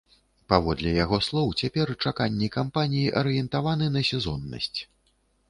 [0.51, 4.75] Паводле яго слоў, цяпер чаканні кампаній арыентаваны на сезоннасць.